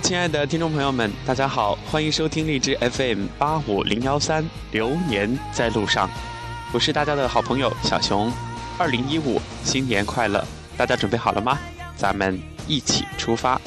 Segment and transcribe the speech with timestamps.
[0.00, 6.08] 亲爱的听众朋友们，大家好，欢迎收听荔枝 FM 八五零幺三，流年在路上，
[6.72, 8.32] 我是大家的好朋友小熊。
[8.78, 10.44] 二零一五，新年快乐！
[10.76, 11.58] 大家准备好了吗？
[11.96, 13.60] 咱们一起出发。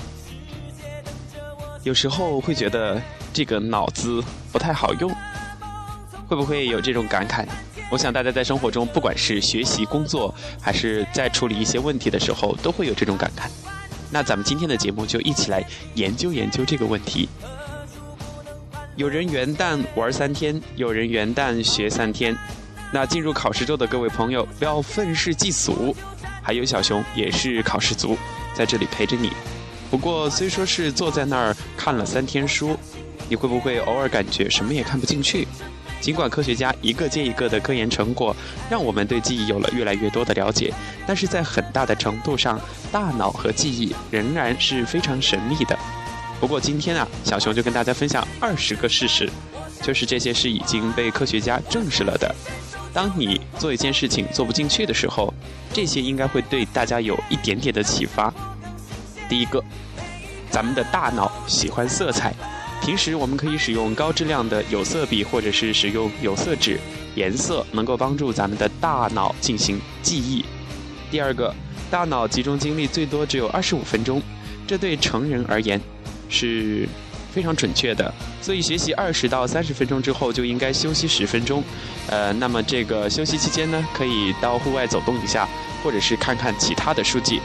[1.84, 3.02] 有时候会觉得
[3.34, 5.12] 这个脑子不太好用，
[6.28, 7.46] 会不会有这种感慨？
[7.92, 13.50] 我想大家在生活中，不管是学习、工作，还是在处理一些问题的时候，都会有这种感慨。
[14.12, 15.64] 那咱们今天的节目就一起来
[15.96, 17.30] 研究研究这个问题。
[18.98, 22.38] 有人元旦玩三天，有人元旦学三天。
[22.94, 25.96] 那进入考试周的各位朋友，不要愤世嫉俗。
[26.44, 28.18] 还有小熊也是考试族，
[28.54, 29.32] 在这里陪着你。
[29.90, 32.78] 不过虽说是坐在那儿看了三天书，
[33.30, 35.48] 你会不会偶尔感觉什么也看不进去？
[36.02, 38.36] 尽管科学家一个接一个的科研成果，
[38.70, 40.74] 让我们对记忆有了越来越多的了解，
[41.06, 42.60] 但是在很大的程度上，
[42.92, 45.78] 大脑和记忆仍然是非常神秘的。
[46.40, 49.30] 不过今天啊，小熊就跟大家分享二十个事实，
[49.84, 52.36] 就是这些是已经被科学家证实了的。
[52.92, 55.32] 当你做一件事情做不进去的时候，
[55.72, 58.34] 这些应该会对大家有一点点的启发。
[59.30, 59.64] 第一个，
[60.50, 62.34] 咱们的大脑喜欢色彩。
[62.82, 66.80] 平时我们可以使用高质量的有色笔，或者是使用有色纸，
[67.14, 70.44] 颜色能够帮助咱们的大脑进行记忆。
[71.12, 71.54] 第二个，
[71.92, 74.20] 大脑集中精力最多只有二十五分钟，
[74.66, 75.80] 这对成人而言
[76.28, 76.90] 是
[77.32, 78.12] 非常准确的。
[78.42, 81.64] 所以学习二十到三十分钟之后就应该休息十分钟。
[82.08, 85.48] 呃，那么这个休息期间呢，可以到户外走动一下，
[85.84, 87.40] 或者是看看其他的书籍，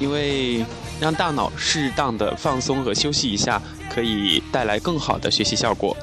[0.00, 0.64] 因为。
[1.02, 3.60] 让大脑适当的放松和休息一下，
[3.92, 5.96] 可以带来更好的学习效果。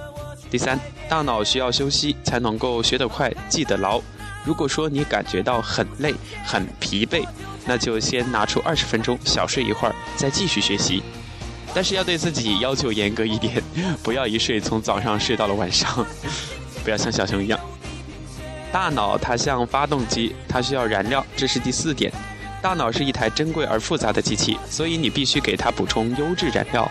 [0.52, 4.02] 第三，大脑需要休息才能够学得快、记得牢。
[4.44, 6.14] 如果说你感觉到很累、
[6.45, 7.25] 很疲惫，
[7.66, 11.02] 那就先拿出二十分钟小睡一会儿，再继续学习。
[11.73, 13.64] 但是要对自己要求严格一点，
[14.04, 16.05] 不要一睡从早上睡到了晚上，
[16.83, 17.58] 不要像小熊一样。
[18.70, 22.11] 大脑它像发动机，它需要燃料，这是第四点。
[22.61, 26.89] 大脑是一台珍贵而复杂的机器，所以你必须给它补充优质燃料，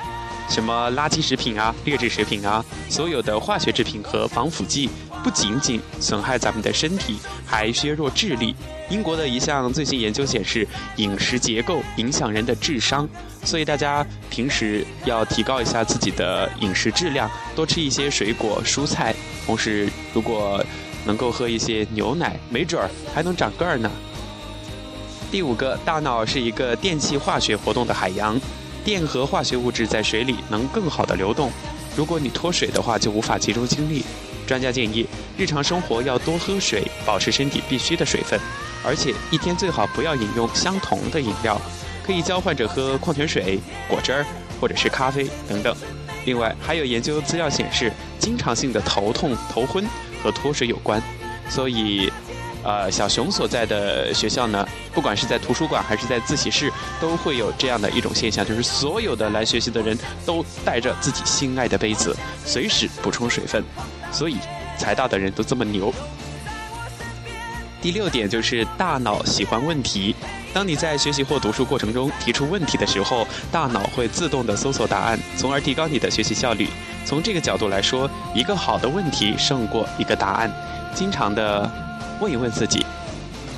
[0.48, 4.88] 什么垃圾食品啊、劣质食品啊，所有的化学制品和防腐剂，
[5.22, 8.54] 不仅仅损害咱们的身体，还削弱智力。
[8.88, 13.06] 英国的一项最新研究显示，饮食结构影响人的智商，
[13.44, 19.14] 所以大家平时要提高一下自己的饮食质量，多吃一些水果、蔬菜，
[19.44, 20.64] 同时如果
[21.04, 23.90] 能够喝一些牛奶，没准儿还能长个儿呢。
[25.30, 28.40] 第五个，大脑是一个电气化学活动的海洋，
[28.82, 31.50] 电和化学物质在水里能更好的流动。
[31.94, 34.02] 如果你脱水的话，就无法集中精力。
[34.46, 35.06] 专家建议，
[35.36, 38.40] 日常生活要多喝水，保持身体必需的水分，
[38.82, 41.60] 而且一天最好不要饮用相同的饮料，
[42.02, 44.24] 可以交换着喝矿泉水、果汁儿
[44.58, 45.76] 或者是咖啡等等。
[46.24, 49.86] 另外，还有研究资料显示，经常性的头痛、头昏
[50.22, 51.02] 和脱水有关，
[51.50, 52.10] 所以。
[52.68, 56.70] 呃，小熊所在的学校呢，不管是在图书馆还是在自习室，
[57.00, 59.96] 都会有这样的一种现象，就是所有的来学习的人
[60.26, 62.14] 都带着自己心爱的杯子，
[62.44, 63.64] 随时补充水分，
[64.12, 64.36] 所以
[64.76, 65.90] 财大的人都这么牛。
[67.80, 70.14] 第六点就是大脑喜欢问题，
[70.52, 76.68] 当你在学习或读书过程中提出问题的时候，大脑会自动的搜索答案，从而提高你的学习效率。
[77.06, 80.52] 从这个角度来说，一个好的问题胜过一个答案。
[80.94, 81.87] 经常的。
[82.20, 82.84] 问一问自己，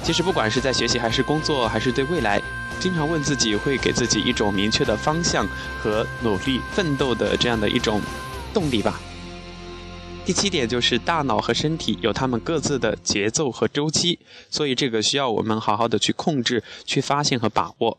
[0.03, 2.41] 其实不管是在学习还是工作，还是对未来，
[2.79, 5.47] 经常问自己，会给自己一种明确的方向
[5.83, 8.01] 和努力奋斗的这样的一种
[8.53, 9.01] 动力吧。
[10.25, 14.19] 第七点就是大脑和身体有他们各自的节奏和周期，
[14.51, 17.99] 所以这个需要我们好好的去控制、去发现和把握。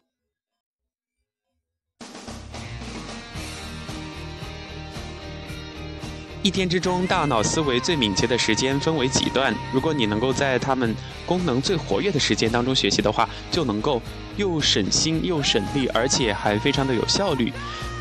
[6.43, 9.53] 一天之中，大脑思维最敏捷的时间分为几段？
[9.71, 14.01] 如果你能够在它们功能最活跃的时间当中学习的话，就能够
[14.37, 17.53] 又省心又省力，而且还非常的有效率。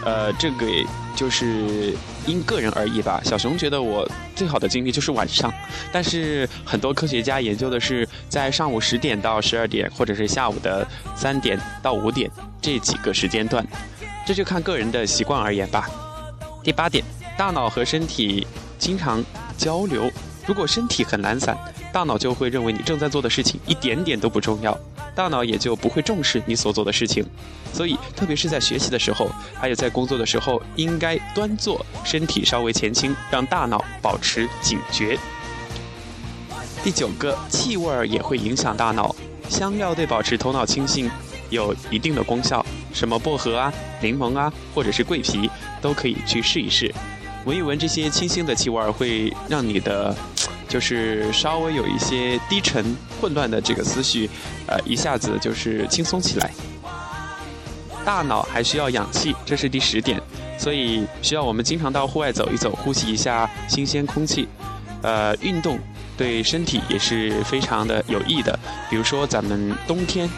[0.07, 0.67] 呃，这个
[1.15, 1.95] 就是
[2.27, 3.21] 因个人而异吧。
[3.23, 5.53] 小熊觉得我最好的经历就是晚上，
[5.93, 12.31] 但是很多科学家研究的是在上午十点到十二点，或者是下午的三点到五点
[12.63, 13.67] 这几个时间段，
[14.27, 15.91] 这就看个人的习惯而言吧。
[16.65, 17.05] 第八点。
[17.41, 18.47] 大脑和身体
[18.79, 19.25] 经常
[19.57, 20.11] 交流，
[20.47, 21.57] 如果身体很懒散，
[21.91, 24.79] 大脑就会认为你正在做的事情一点点都不重要，
[25.15, 27.25] 大脑也就不会重视你所做的事情。
[27.73, 35.19] 所以，特别是在学习的时候，还有在工作的时候，应该端坐，身体稍微前倾，让大脑保持警觉。
[36.85, 39.17] 第九个，气味儿也会影响大脑，
[39.49, 41.11] 香料对保持头脑清醒
[41.49, 42.63] 有一定的功效。
[42.93, 43.73] 什么薄荷啊、
[44.03, 45.51] 柠檬啊，或者是桂皮，
[45.81, 46.95] 都可以去试一试。
[47.47, 50.15] 闻一闻这些清新的气味，会让你的，
[50.69, 54.29] 就是稍微有一些低沉、混乱的这个思绪，
[54.67, 56.51] 呃，一下子就是轻松起来。
[58.05, 60.21] 大脑还需要氧气，这是第十点，
[60.59, 64.47] 所以需要我们经常到户外走一走，呼吸一下新鲜空气。
[65.03, 65.79] 呃，运动
[66.17, 68.59] 对身体也是非常的有益的。
[68.91, 70.29] 比如说，咱们冬天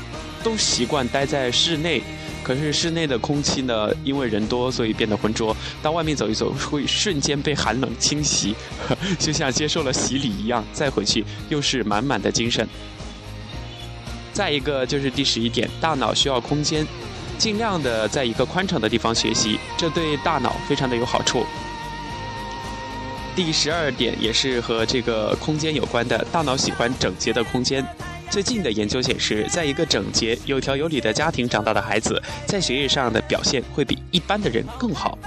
[0.43, 2.03] 都习惯待在室内，
[2.43, 5.57] 可是室内的空气呢，因为人多，所以变得浑浊。
[5.83, 8.55] 到外面走一走，会瞬间被寒冷侵袭，
[9.19, 10.65] 就像接受了洗礼一样。
[10.73, 12.69] 再回去，又是满满的精神。
[14.33, 16.87] 再一个就是第十一点，大脑需要空间。
[17.39, 21.45] 尽量的在一个宽敞的地方学习，这对大脑非常的有好处。
[23.35, 27.85] 第十二点也是和这个空间有关的，大脑喜欢整洁的空间。
[28.33, 35.19] 最近的研究显示，在一个整洁、有条有理的家庭长大的孩子，在学业上的表现会比一般的人更好。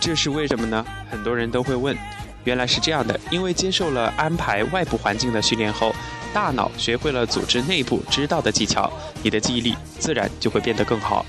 [0.00, 0.84] 这是为什么呢？
[1.08, 1.96] 很多人都会问。
[2.42, 5.94] 原来是这样的，因为接受了安排外部环境的训练后，
[6.32, 8.92] 大脑学会了组织内部知道的技巧，
[9.22, 11.24] 你的记忆力自然就会变得更好。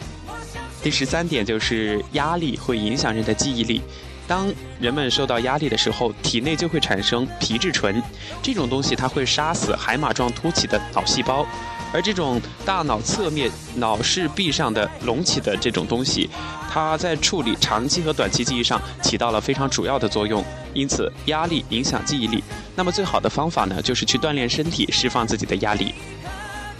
[0.81, 3.79] 第十三点就是压力会影响人的记忆力，
[4.27, 8.01] 当人们受到压力的时候，体内就会产生皮质醇，
[8.41, 11.45] 这种东西它会杀死海马状突起的脑细胞。
[11.93, 16.29] 而这种大脑侧面脑室壁上的隆起的这种东西，
[16.69, 20.43] 它在处理长期和短期记忆上起到了非常主要的作用。
[20.73, 22.43] 因此，压力影响记忆力。
[22.75, 25.93] 那么，最好的方法呢，就是去锻炼身体，释放自己的压力。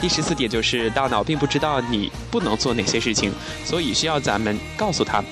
[0.02, 3.32] 第十四点就是，大脑并不知道你不能做哪些事情，
[3.64, 5.24] 所以需要咱们告诉他，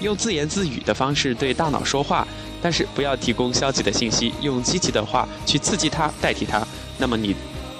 [0.00, 2.26] 用自言自语的方式对大脑说话，
[2.60, 6.66] 但是不要提供消极的信息，用积极的话去刺激它，代替它。
[6.98, 7.34] 那么你。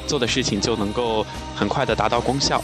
[0.06, 1.24] 做的事情就能够
[1.54, 2.60] 很快的达到功效。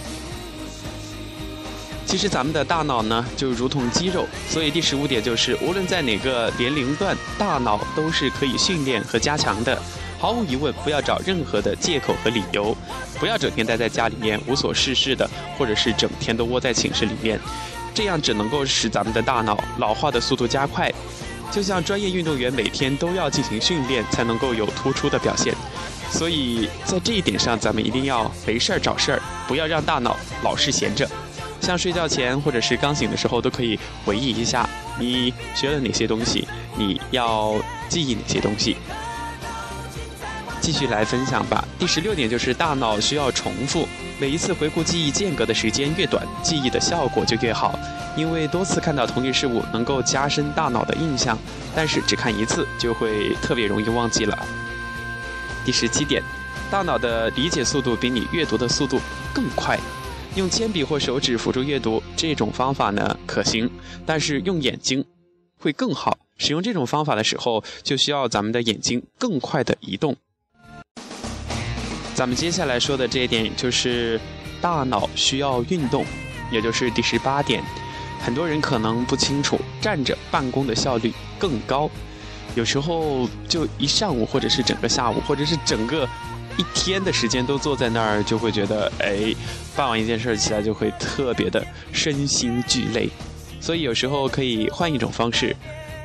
[2.04, 9.80] 其实咱们的大脑呢，就如同肌肉，所以第十五点就是，无论在哪个年龄段，大脑都是可以训练和加强的。
[10.18, 12.76] 毫无疑问，不要找任何的借口和理由，
[13.20, 17.38] 不要整天待在家里面无所事事的，或者是整天都窝在寝室里面，
[17.96, 20.92] 这样只能够使咱们的大脑老化的速度加快。
[21.50, 25.54] 就像专业运动员每天都要进行训练，才能够有突出的表现。
[26.10, 31.08] 所以在这一点上，咱们一定要没事儿找事儿，不要让大脑老是闲着。
[31.62, 34.68] 像睡觉前或者是刚醒的时候，都可以回忆一下
[34.98, 36.46] 你学了哪些东西，
[36.76, 37.54] 你要
[37.88, 38.76] 记忆哪些东西。
[40.66, 41.64] 继续来分享吧。
[41.78, 43.86] 第十六点就是大脑需要重复，
[44.20, 47.78] 每一次回顾记忆间隔的时间越短，记忆的效果就越好。
[48.16, 51.38] 因为多次看到同一事物能够加深大脑的印象，
[51.72, 54.36] 但是只看一次就会特别容易忘记了。
[55.64, 56.20] 第十七点，
[56.68, 58.98] 大脑的理解速度比你阅读的速度
[59.32, 59.78] 更快。
[60.34, 63.70] 用铅笔或手指辅助阅读这种方法呢可行，
[64.04, 65.04] 但是用眼睛
[65.60, 66.18] 会更好。
[66.38, 70.16] 使用这种方法的时候，就需要咱们的眼睛更快的移动。
[72.16, 74.18] 咱们接下来说的这一点就是
[74.58, 76.02] 大脑需要运动，
[76.50, 77.62] 也就是第十八点。
[78.24, 81.90] 很多人可能不清楚，站着办公的效率更高。
[82.54, 86.08] 有时候就一上午，或者是整个下午，或者是整个
[86.56, 89.34] 一天的时间都坐在那儿，就会觉得，哎，
[89.76, 93.10] 办完一件事起来就会特别的身心俱累。
[93.60, 95.54] 所以有时候可以换一种方式，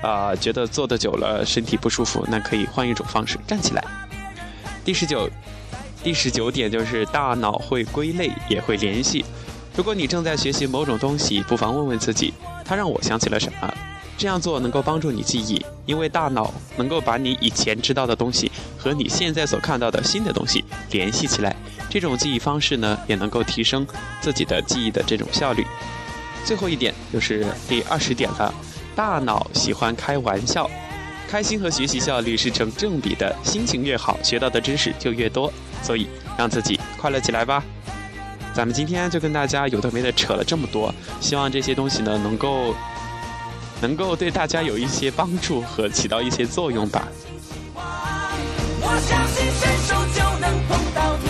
[0.03, 3.81] 啊，觉得坐的久了身体不舒服，那可以换一种方式站起来。
[4.83, 5.29] 第十九，
[6.03, 9.23] 第十九点就是大脑会归类，也会联系。
[9.75, 12.33] 如果你正在学习某种东西，不妨问问自己，
[12.65, 13.73] 它让我想起了什么。
[14.17, 21.55] 这样做能够帮助你记忆，因为大脑能够把你以前知道的东西和你现在所看到的新的东西联系起来。
[21.89, 23.85] 这种记忆方式呢，也能够提升
[24.19, 25.65] 自己的记忆的这种效率。
[26.43, 28.53] 最后一点就是第二十点了，
[28.95, 30.69] 大脑喜欢开玩笑，
[31.27, 35.51] 开心和学习效率是成正比的，心情越好，学到的知识就越多。
[35.81, 36.07] 所以
[36.37, 37.63] 让自己快乐起来吧。
[38.53, 42.75] 咱们今天就跟大家有的没的扯了这么多，希望这些东西呢能够。
[43.81, 47.07] 能够对大家有一些帮助和起到一些作用吧
[47.73, 51.20] 我相信伸手就能碰到。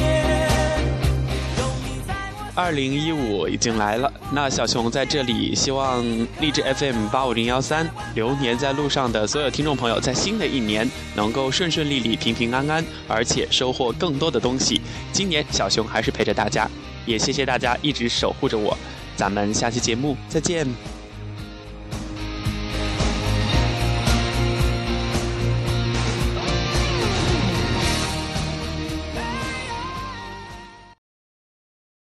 [2.54, 6.06] 二零一五已经来了，那小熊在这里希望
[6.42, 14.82] 励志 FM 八五零幺三流年在路上的所有听众朋友，在新的一年能够顺顺利利、平平安安，而且收获更多的东西。
[15.14, 16.70] 今年小熊还是陪着大家，
[17.06, 18.78] 也谢谢大家一直守护着我。
[19.16, 20.68] 咱们下期节目再见。